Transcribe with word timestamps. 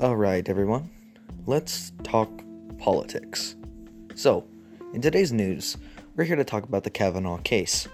Alright, 0.00 0.48
everyone, 0.48 0.88
let's 1.44 1.92
talk 2.04 2.30
politics. 2.78 3.54
So, 4.14 4.46
in 4.94 5.02
today's 5.02 5.30
news, 5.30 5.76
we're 6.16 6.24
here 6.24 6.36
to 6.36 6.44
talk 6.44 6.64
about 6.64 6.84
the 6.84 6.90
Kavanaugh 6.90 7.36
case. 7.36 7.86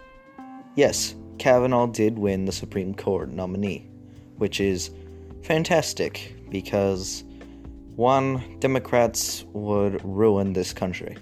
Yes, 0.77 1.17
Kavanaugh 1.39 1.89
did 1.89 2.17
win 2.17 2.45
the 2.45 2.53
Supreme 2.53 2.95
Court 2.95 3.33
nominee, 3.33 3.89
which 4.37 4.61
is 4.61 4.93
fantastic 5.43 6.37
because, 6.49 7.25
one, 7.97 8.57
Democrats 8.61 9.45
would 9.53 10.01
ruin 10.05 10.53
this 10.53 10.73
country. 10.73 11.17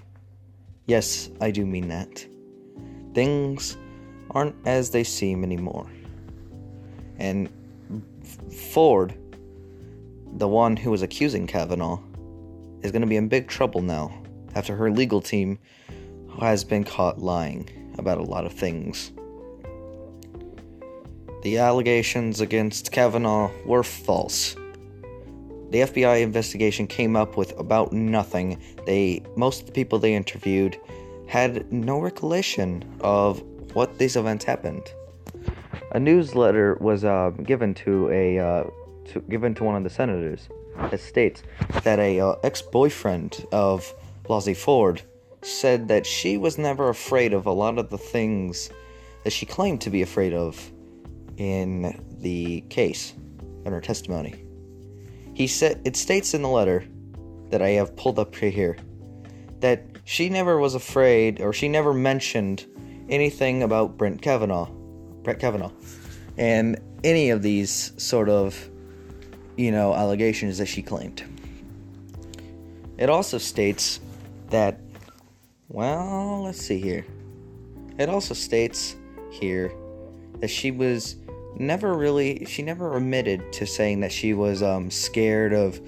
Yes, 0.85 1.31
I 1.41 1.49
do 1.49 1.65
mean 1.65 1.87
that. 1.87 2.23
Things 3.15 3.75
aren't 4.29 4.55
as 4.67 4.91
they 4.91 5.03
seem 5.03 5.43
anymore. 5.43 5.89
And 7.17 7.49
Ford, 8.71 9.17
the 10.37 10.47
one 10.47 10.75
who 10.75 10.91
was 10.91 11.01
accusing 11.01 11.47
Kavanaugh, 11.47 11.99
is 12.81 12.91
going 12.91 13.01
to 13.01 13.07
be 13.07 13.15
in 13.15 13.27
big 13.27 13.47
trouble 13.47 13.81
now 13.81 14.13
after 14.53 14.75
her 14.75 14.91
legal 14.91 15.21
team 15.21 15.57
has 16.39 16.63
been 16.63 16.83
caught 16.83 17.19
lying 17.19 17.69
about 17.97 18.17
a 18.17 18.23
lot 18.23 18.45
of 18.45 18.53
things. 18.53 19.11
The 21.43 21.57
allegations 21.57 22.41
against 22.41 22.91
Kavanaugh 22.91 23.49
were 23.65 23.83
false. 23.83 24.55
The 25.71 25.81
FBI 25.81 26.21
investigation 26.21 26.85
came 26.87 27.15
up 27.15 27.37
with 27.37 27.57
about 27.59 27.93
nothing. 27.93 28.61
They 28.85 29.23
most 29.35 29.61
of 29.61 29.65
the 29.67 29.71
people 29.71 29.99
they 29.99 30.15
interviewed 30.15 30.79
had 31.27 31.71
no 31.71 31.99
recollection 31.99 32.83
of 33.01 33.41
what 33.73 33.97
these 33.97 34.15
events 34.15 34.45
happened. 34.45 34.83
A 35.91 35.99
newsletter 35.99 36.75
was 36.81 37.03
uh, 37.03 37.31
given 37.43 37.73
to 37.75 38.09
a 38.09 38.39
uh, 38.39 38.63
to, 39.07 39.21
given 39.21 39.53
to 39.55 39.63
one 39.63 39.75
of 39.75 39.83
the 39.83 39.89
senators 39.89 40.49
that 40.77 40.99
states 40.99 41.43
that 41.83 41.99
a 41.99 42.19
uh, 42.19 42.35
ex-boyfriend 42.43 43.45
of 43.51 43.93
Blasey 44.23 44.55
Ford 44.55 45.01
said 45.41 45.87
that 45.87 46.05
she 46.05 46.37
was 46.37 46.57
never 46.57 46.89
afraid 46.89 47.33
of 47.33 47.45
a 47.45 47.51
lot 47.51 47.77
of 47.77 47.89
the 47.89 47.97
things 47.97 48.69
that 49.23 49.31
she 49.31 49.45
claimed 49.45 49.81
to 49.81 49.89
be 49.89 50.01
afraid 50.01 50.33
of 50.33 50.71
in 51.37 51.99
the 52.19 52.61
case 52.69 53.13
in 53.65 53.71
her 53.71 53.81
testimony. 53.81 54.43
He 55.33 55.47
said 55.47 55.81
it 55.85 55.95
states 55.95 56.33
in 56.33 56.41
the 56.41 56.49
letter 56.49 56.85
that 57.49 57.61
I 57.61 57.69
have 57.69 57.95
pulled 57.95 58.19
up 58.19 58.35
here 58.35 58.77
that 59.59 59.83
she 60.03 60.29
never 60.29 60.57
was 60.59 60.75
afraid 60.75 61.41
or 61.41 61.53
she 61.53 61.67
never 61.67 61.93
mentioned 61.93 62.65
anything 63.09 63.63
about 63.63 63.97
Brent 63.97 64.21
Kavanaugh, 64.21 64.69
Brett 65.23 65.39
Kavanaugh, 65.39 65.71
and 66.37 66.79
any 67.03 67.29
of 67.29 67.41
these 67.41 67.91
sort 67.97 68.29
of 68.29 68.69
you 69.57 69.71
know 69.71 69.93
allegations 69.93 70.57
that 70.57 70.67
she 70.67 70.81
claimed. 70.81 71.23
It 72.97 73.09
also 73.09 73.37
states 73.37 73.99
that 74.49 74.79
well, 75.67 76.43
let's 76.43 76.61
see 76.61 76.79
here. 76.79 77.05
It 77.97 78.09
also 78.09 78.33
states 78.33 78.95
here 79.31 79.71
that 80.39 80.49
she 80.49 80.71
was 80.71 81.15
never 81.57 81.93
really 81.93 82.45
she 82.45 82.61
never 82.61 82.95
admitted 82.97 83.51
to 83.53 83.65
saying 83.65 84.01
that 84.01 84.11
she 84.11 84.33
was 84.33 84.61
um, 84.61 84.91
scared 84.91 85.53
of 85.53 85.79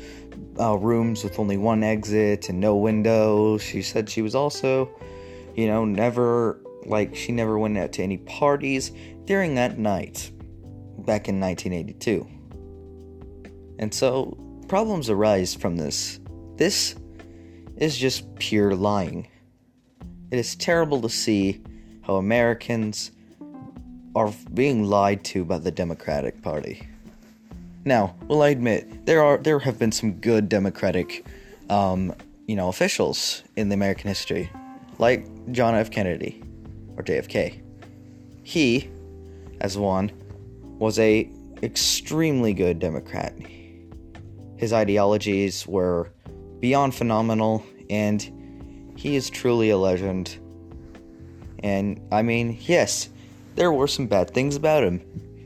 uh, 0.59 0.77
rooms 0.77 1.23
with 1.23 1.39
only 1.39 1.57
one 1.57 1.83
exit 1.83 2.49
and 2.49 2.59
no 2.59 2.75
windows 2.75 3.61
she 3.61 3.81
said 3.81 4.09
she 4.09 4.21
was 4.21 4.33
also 4.33 4.89
you 5.55 5.67
know 5.67 5.83
never 5.83 6.61
like 6.85 7.13
she 7.15 7.31
never 7.31 7.59
went 7.59 7.77
out 7.77 7.91
to 7.91 8.01
any 8.01 8.17
parties 8.17 8.91
during 9.25 9.55
that 9.55 9.77
night 9.77 10.31
back 10.99 11.27
in 11.27 11.39
1982 11.39 12.25
and 13.79 13.93
so 13.93 14.37
problems 14.67 15.09
arise 15.09 15.53
from 15.53 15.77
this 15.77 16.19
this 16.57 16.95
is 17.77 17.97
just 17.97 18.35
pure 18.35 18.75
lying 18.75 19.27
it 20.31 20.39
is 20.39 20.55
terrible 20.55 21.01
to 21.01 21.09
see 21.09 21.61
how 22.03 22.15
americans 22.15 23.11
are 24.17 24.33
being 24.55 24.83
lied 24.83 25.23
to 25.23 25.45
by 25.45 25.59
the 25.59 25.69
Democratic 25.69 26.41
Party. 26.41 26.87
Now, 27.85 28.15
will 28.27 28.41
I 28.41 28.49
admit 28.49 29.05
there 29.05 29.21
are 29.21 29.37
there 29.37 29.59
have 29.59 29.77
been 29.77 29.91
some 29.91 30.13
good 30.13 30.49
Democratic, 30.49 31.23
um, 31.69 32.15
you 32.47 32.55
know, 32.55 32.67
officials 32.67 33.43
in 33.55 33.69
the 33.69 33.75
American 33.75 34.07
history, 34.07 34.49
like 34.97 35.27
John 35.51 35.75
F. 35.75 35.91
Kennedy 35.91 36.41
or 36.97 37.03
JFK. 37.03 37.61
He, 38.41 38.89
as 39.61 39.77
one, 39.77 40.11
was 40.79 40.97
a 40.97 41.29
extremely 41.61 42.53
good 42.55 42.79
Democrat. 42.79 43.35
His 44.57 44.73
ideologies 44.73 45.67
were 45.67 46.11
beyond 46.59 46.95
phenomenal, 46.95 47.63
and 47.89 48.93
he 48.95 49.15
is 49.15 49.29
truly 49.29 49.69
a 49.69 49.77
legend. 49.77 50.37
And 51.59 52.01
I 52.11 52.21
mean, 52.23 52.57
yes, 52.61 53.09
there 53.55 53.71
were 53.71 53.87
some 53.87 54.07
bad 54.07 54.31
things 54.31 54.55
about 54.55 54.83
him. 54.83 55.01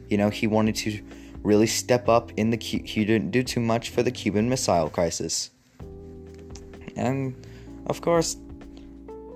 You 0.10 0.18
know, 0.18 0.30
he 0.30 0.48
wanted 0.48 0.76
to 0.76 1.02
really 1.44 1.68
step 1.68 2.08
up 2.08 2.32
in 2.38 2.50
the 2.50 2.58
he 2.58 3.06
didn't 3.06 3.32
do 3.32 3.44
too 3.44 3.60
much 3.60 3.90
for 3.90 4.04
the 4.04 4.12
Cuban 4.12 4.50
Missile 4.50 4.90
Crisis. 4.90 5.52
And 6.96 7.36
of 7.88 8.02
course, 8.02 8.38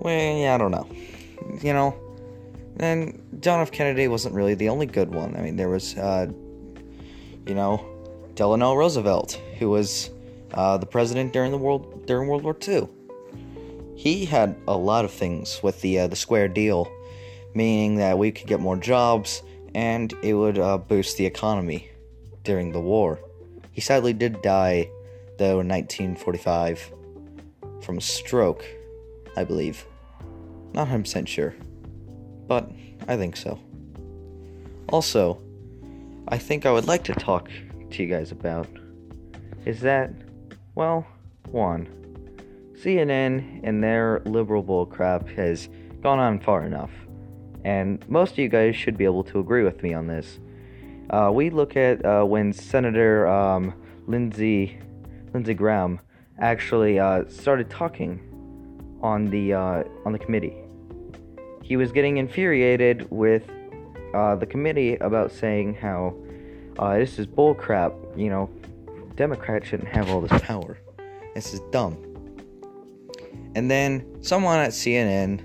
well, 0.00 0.36
yeah, 0.36 0.54
I 0.54 0.58
don't 0.58 0.70
know. 0.70 0.88
You 1.62 1.72
know, 1.72 1.98
and 2.78 3.22
John 3.40 3.60
F. 3.60 3.70
Kennedy 3.70 4.08
wasn't 4.08 4.34
really 4.34 4.54
the 4.54 4.68
only 4.68 4.86
good 4.86 5.14
one. 5.14 5.36
I 5.36 5.40
mean, 5.40 5.56
there 5.56 5.68
was, 5.68 5.96
uh, 5.96 6.26
you 7.46 7.54
know, 7.54 7.95
Delano 8.36 8.74
Roosevelt, 8.74 9.40
who 9.58 9.70
was 9.70 10.10
uh, 10.54 10.78
the 10.78 10.86
president 10.86 11.32
during 11.32 11.50
the 11.50 11.58
world 11.58 12.06
during 12.06 12.28
World 12.28 12.44
War 12.44 12.56
II. 12.66 12.88
He 13.96 14.24
had 14.24 14.56
a 14.68 14.76
lot 14.76 15.04
of 15.04 15.10
things 15.10 15.60
with 15.62 15.80
the 15.80 16.00
uh, 16.00 16.06
the 16.06 16.16
Square 16.16 16.48
Deal 16.48 16.88
meaning 17.56 17.96
that 17.96 18.18
we 18.18 18.30
could 18.30 18.46
get 18.46 18.60
more 18.60 18.76
jobs 18.76 19.42
and 19.74 20.12
it 20.22 20.34
would 20.34 20.58
uh, 20.58 20.76
boost 20.76 21.16
the 21.16 21.24
economy 21.24 21.88
during 22.44 22.70
the 22.70 22.80
war. 22.80 23.18
He 23.72 23.80
sadly 23.80 24.12
did 24.12 24.42
die, 24.42 24.90
though, 25.38 25.60
in 25.60 25.68
1945 25.68 26.92
from 27.80 27.98
a 27.98 28.00
stroke, 28.00 28.64
I 29.36 29.44
believe. 29.44 29.86
Not 30.74 30.88
100% 30.88 31.26
sure, 31.26 31.54
but 32.46 32.70
I 33.08 33.16
think 33.16 33.36
so. 33.36 33.58
Also, 34.90 35.40
I 36.28 36.36
think 36.36 36.66
I 36.66 36.72
would 36.72 36.86
like 36.86 37.04
to 37.04 37.14
talk 37.14 37.50
to 37.96 38.02
you 38.02 38.08
guys 38.08 38.32
about 38.32 38.68
is 39.64 39.80
that, 39.80 40.10
well, 40.74 41.06
one, 41.50 41.86
CNN 42.74 43.60
and 43.64 43.82
their 43.82 44.22
liberal 44.24 44.62
bullcrap 44.62 45.28
has 45.36 45.68
gone 46.00 46.18
on 46.18 46.38
far 46.38 46.64
enough 46.64 46.90
and 47.66 48.08
most 48.08 48.32
of 48.32 48.38
you 48.38 48.48
guys 48.48 48.76
should 48.76 48.96
be 48.96 49.04
able 49.04 49.24
to 49.24 49.40
agree 49.40 49.64
with 49.64 49.82
me 49.82 49.92
on 49.92 50.06
this. 50.06 50.38
Uh, 51.10 51.32
we 51.34 51.50
look 51.50 51.76
at 51.76 52.04
uh, 52.06 52.22
when 52.22 52.52
Senator 52.52 53.26
um, 53.26 53.74
Lindsey 54.06 54.78
Lindsey 55.34 55.52
Graham 55.52 55.98
actually 56.38 57.00
uh, 57.00 57.24
started 57.28 57.68
talking 57.68 58.20
on 59.02 59.30
the 59.30 59.52
uh, 59.52 59.82
on 60.04 60.12
the 60.12 60.18
committee. 60.18 60.54
He 61.60 61.76
was 61.76 61.90
getting 61.90 62.18
infuriated 62.18 63.10
with 63.10 63.50
uh, 64.14 64.36
the 64.36 64.46
committee 64.46 64.94
about 64.98 65.32
saying 65.32 65.74
how 65.74 66.14
uh, 66.78 66.98
this 66.98 67.18
is 67.18 67.26
bullcrap. 67.26 67.94
You 68.18 68.30
know, 68.30 68.50
Democrats 69.16 69.68
shouldn't 69.68 69.88
have 69.88 70.10
all 70.10 70.20
this 70.20 70.42
power. 70.42 70.78
This 71.34 71.52
is 71.54 71.60
dumb. 71.70 72.02
And 73.54 73.70
then 73.70 74.22
someone 74.22 74.58
at 74.58 74.70
CNN 74.70 75.42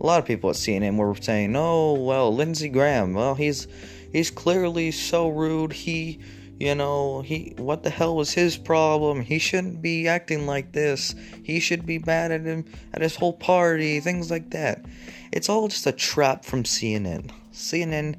a 0.00 0.06
lot 0.06 0.18
of 0.18 0.24
people 0.24 0.50
at 0.50 0.56
CNN 0.56 0.96
were 0.96 1.14
saying, 1.14 1.54
"Oh, 1.54 1.92
well, 1.92 2.34
Lindsey 2.34 2.68
Graham, 2.68 3.12
well, 3.12 3.34
he's 3.34 3.68
he's 4.12 4.30
clearly 4.30 4.90
so 4.90 5.28
rude. 5.28 5.72
He, 5.72 6.20
you 6.58 6.74
know, 6.74 7.20
he 7.20 7.54
what 7.58 7.82
the 7.82 7.90
hell 7.90 8.16
was 8.16 8.32
his 8.32 8.56
problem? 8.56 9.20
He 9.20 9.38
shouldn't 9.38 9.82
be 9.82 10.08
acting 10.08 10.46
like 10.46 10.72
this. 10.72 11.14
He 11.42 11.60
should 11.60 11.84
be 11.84 11.98
mad 11.98 12.32
at 12.32 12.42
him 12.42 12.64
at 12.94 13.02
his 13.02 13.16
whole 13.16 13.34
party, 13.34 14.00
things 14.00 14.30
like 14.30 14.50
that." 14.50 14.84
It's 15.32 15.48
all 15.48 15.68
just 15.68 15.86
a 15.86 15.92
trap 15.92 16.44
from 16.44 16.64
CNN. 16.64 17.30
CNN 17.52 18.16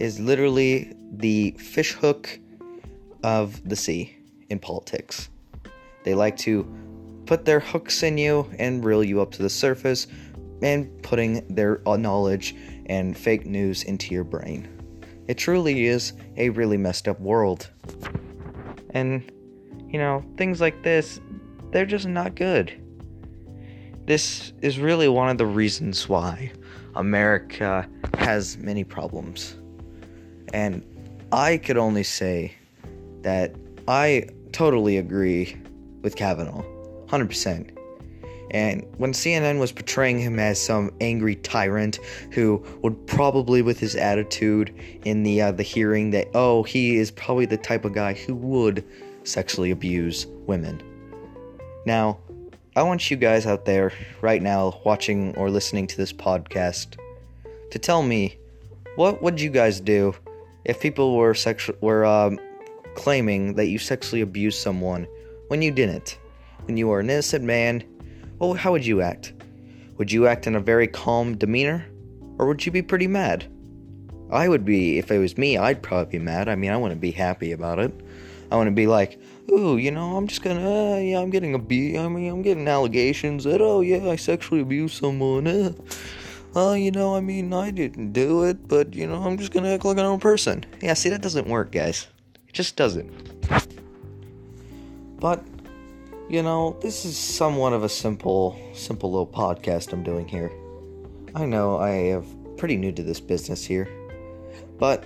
is 0.00 0.18
literally 0.18 0.92
the 1.12 1.52
fishhook 1.52 2.40
of 3.22 3.68
the 3.68 3.76
sea 3.76 4.16
in 4.48 4.58
politics. 4.58 5.28
They 6.04 6.14
like 6.14 6.36
to 6.38 6.66
put 7.26 7.44
their 7.44 7.60
hooks 7.60 8.02
in 8.02 8.18
you 8.18 8.50
and 8.58 8.84
reel 8.84 9.04
you 9.04 9.20
up 9.20 9.30
to 9.32 9.42
the 9.42 9.50
surface 9.50 10.06
and 10.62 11.02
putting 11.02 11.46
their 11.54 11.86
uh, 11.86 11.96
knowledge 11.96 12.56
and 12.86 13.16
fake 13.16 13.46
news 13.46 13.82
into 13.84 14.12
your 14.12 14.24
brain. 14.24 14.68
It 15.28 15.38
truly 15.38 15.86
is 15.86 16.14
a 16.36 16.48
really 16.48 16.76
messed 16.76 17.06
up 17.06 17.20
world. 17.20 17.70
And, 18.90 19.30
you 19.86 19.98
know, 19.98 20.24
things 20.36 20.60
like 20.60 20.82
this, 20.82 21.20
they're 21.70 21.86
just 21.86 22.06
not 22.06 22.34
good. 22.34 22.82
This 24.06 24.52
is 24.60 24.78
really 24.78 25.08
one 25.08 25.28
of 25.28 25.38
the 25.38 25.46
reasons 25.46 26.08
why 26.08 26.50
America 26.96 27.88
has 28.14 28.56
many 28.58 28.82
problems. 28.82 29.59
And 30.52 30.82
I 31.32 31.58
could 31.58 31.76
only 31.76 32.02
say 32.02 32.54
that 33.22 33.54
I 33.86 34.28
totally 34.52 34.96
agree 34.96 35.56
with 36.02 36.16
Kavanaugh. 36.16 36.64
100%. 37.06 37.76
And 38.52 38.84
when 38.96 39.12
CNN 39.12 39.60
was 39.60 39.70
portraying 39.70 40.18
him 40.18 40.38
as 40.40 40.60
some 40.60 40.90
angry 41.00 41.36
tyrant 41.36 41.96
who 42.32 42.64
would 42.82 43.06
probably, 43.06 43.62
with 43.62 43.78
his 43.78 43.94
attitude 43.94 44.74
in 45.04 45.22
the 45.22 45.40
uh, 45.40 45.52
the 45.52 45.62
hearing, 45.62 46.10
that 46.10 46.28
oh 46.34 46.64
he 46.64 46.96
is 46.96 47.12
probably 47.12 47.46
the 47.46 47.56
type 47.56 47.84
of 47.84 47.92
guy 47.92 48.14
who 48.14 48.34
would 48.34 48.84
sexually 49.22 49.70
abuse 49.70 50.26
women. 50.46 50.82
Now, 51.86 52.18
I 52.74 52.82
want 52.82 53.10
you 53.10 53.16
guys 53.16 53.46
out 53.46 53.64
there 53.64 53.92
right 54.20 54.42
now 54.42 54.80
watching 54.84 55.36
or 55.36 55.48
listening 55.48 55.86
to 55.88 55.96
this 55.96 56.12
podcast 56.12 56.98
to 57.70 57.78
tell 57.78 58.02
me 58.02 58.36
what 58.96 59.22
would 59.22 59.40
you 59.40 59.50
guys 59.50 59.80
do 59.80 60.14
if 60.64 60.80
people 60.80 61.16
were 61.16 61.34
were 61.80 62.04
um, 62.04 62.38
claiming 62.94 63.54
that 63.54 63.66
you 63.66 63.78
sexually 63.78 64.20
abused 64.20 64.58
someone 64.58 65.06
when 65.48 65.62
you 65.62 65.70
didn't, 65.70 66.18
when 66.66 66.76
you 66.76 66.88
were 66.88 67.00
an 67.00 67.10
innocent 67.10 67.44
man 67.44 67.84
well, 68.40 68.54
how 68.54 68.72
would 68.72 68.86
you 68.86 69.02
act? 69.02 69.34
Would 69.98 70.10
you 70.10 70.26
act 70.26 70.46
in 70.46 70.56
a 70.56 70.60
very 70.60 70.88
calm 70.88 71.36
demeanor? 71.36 71.84
Or 72.38 72.46
would 72.46 72.64
you 72.64 72.72
be 72.72 72.80
pretty 72.80 73.06
mad? 73.06 73.46
I 74.30 74.48
would 74.48 74.64
be, 74.64 74.96
if 74.96 75.10
it 75.10 75.18
was 75.18 75.36
me, 75.36 75.58
I'd 75.58 75.82
probably 75.82 76.18
be 76.18 76.24
mad. 76.24 76.48
I 76.48 76.54
mean, 76.54 76.70
I 76.70 76.78
wouldn't 76.78 77.02
be 77.02 77.10
happy 77.10 77.52
about 77.52 77.78
it. 77.78 77.92
I 78.50 78.56
wouldn't 78.56 78.76
be 78.76 78.86
like, 78.86 79.20
ooh, 79.52 79.76
you 79.76 79.90
know, 79.90 80.16
I'm 80.16 80.26
just 80.26 80.42
gonna, 80.42 80.94
uh, 80.94 80.96
yeah, 80.96 81.20
I'm 81.20 81.28
getting 81.28 81.52
a 81.52 81.58
B. 81.58 81.98
I 81.98 82.08
mean, 82.08 82.30
I'm 82.30 82.40
getting 82.40 82.66
allegations 82.66 83.44
that, 83.44 83.60
oh, 83.60 83.82
yeah, 83.82 84.08
I 84.08 84.16
sexually 84.16 84.62
abused 84.62 84.96
someone. 84.96 85.46
Uh, 85.46 85.72
uh, 86.56 86.72
you 86.72 86.90
know, 86.90 87.14
I 87.14 87.20
mean, 87.20 87.52
I 87.52 87.70
didn't 87.70 88.12
do 88.12 88.44
it, 88.44 88.68
but, 88.68 88.94
you 88.94 89.06
know, 89.06 89.22
I'm 89.22 89.38
just 89.38 89.52
gonna 89.52 89.74
act 89.74 89.84
like 89.84 89.98
a 89.98 90.02
normal 90.02 90.18
person. 90.18 90.64
Yeah, 90.80 90.94
see, 90.94 91.08
that 91.10 91.22
doesn't 91.22 91.48
work, 91.48 91.72
guys. 91.72 92.08
It 92.48 92.54
just 92.54 92.76
doesn't. 92.76 93.10
But 95.20 95.44
you 96.30 96.44
know, 96.44 96.78
this 96.80 97.04
is 97.04 97.18
somewhat 97.18 97.72
of 97.72 97.82
a 97.82 97.88
simple, 97.88 98.56
simple 98.72 99.10
little 99.10 99.26
podcast 99.26 99.92
I'm 99.92 100.04
doing 100.04 100.28
here. 100.28 100.52
I 101.34 101.44
know 101.44 101.76
I 101.76 101.90
am 101.90 102.54
pretty 102.56 102.76
new 102.76 102.92
to 102.92 103.02
this 103.02 103.18
business 103.18 103.64
here, 103.64 103.88
but 104.78 105.04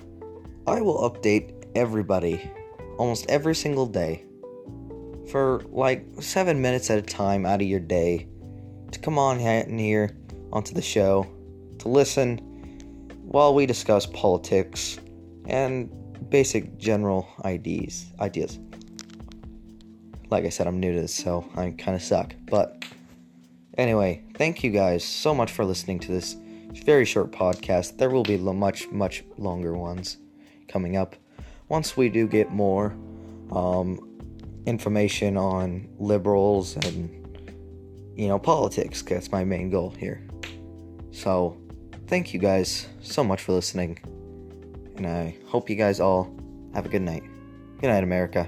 I 0.67 0.81
will 0.81 1.09
update 1.09 1.65
everybody 1.75 2.51
almost 2.99 3.25
every 3.27 3.55
single 3.55 3.87
day 3.87 4.23
for 5.31 5.63
like 5.71 6.05
seven 6.19 6.61
minutes 6.61 6.91
at 6.91 6.99
a 6.99 7.01
time 7.01 7.43
out 7.43 7.59
of 7.59 7.67
your 7.67 7.79
day 7.79 8.27
to 8.91 8.99
come 8.99 9.17
on 9.17 9.39
here 9.39 10.15
onto 10.53 10.75
the 10.75 10.81
show 10.81 11.25
to 11.85 11.89
listen 11.89 12.37
while 13.23 13.53
we 13.53 13.65
discuss 13.65 14.05
politics 14.05 14.99
and 15.45 15.89
basic 16.29 16.77
general 16.77 17.27
ideas 17.45 18.11
ideas 18.19 18.59
like 20.29 20.45
I 20.45 20.49
said, 20.49 20.67
I'm 20.67 20.79
new 20.79 20.93
to 20.93 21.01
this, 21.01 21.13
so 21.13 21.49
I 21.55 21.71
kind 21.71 21.95
of 21.95 22.01
suck. 22.01 22.35
But 22.45 22.83
anyway, 23.77 24.23
thank 24.35 24.63
you 24.63 24.71
guys 24.71 25.03
so 25.03 25.33
much 25.33 25.51
for 25.51 25.65
listening 25.65 25.99
to 25.99 26.11
this 26.11 26.35
very 26.83 27.05
short 27.05 27.31
podcast. 27.31 27.97
There 27.97 28.09
will 28.09 28.23
be 28.23 28.37
much, 28.37 28.89
much 28.89 29.23
longer 29.37 29.73
ones 29.73 30.17
coming 30.67 30.97
up 30.97 31.15
once 31.69 31.95
we 31.95 32.09
do 32.09 32.27
get 32.27 32.51
more 32.51 32.95
um, 33.51 33.99
information 34.65 35.37
on 35.37 35.87
liberals 35.99 36.75
and 36.75 37.21
you 38.15 38.27
know 38.27 38.39
politics. 38.39 39.01
That's 39.03 39.31
my 39.31 39.43
main 39.43 39.69
goal 39.69 39.91
here. 39.91 40.27
So, 41.11 41.57
thank 42.07 42.33
you 42.33 42.39
guys 42.39 42.87
so 43.01 43.23
much 43.23 43.41
for 43.41 43.53
listening, 43.53 43.99
and 44.95 45.07
I 45.07 45.35
hope 45.47 45.69
you 45.69 45.75
guys 45.75 45.99
all 45.99 46.33
have 46.73 46.85
a 46.85 46.89
good 46.89 47.01
night. 47.01 47.23
Good 47.81 47.87
night, 47.87 48.03
America. 48.03 48.47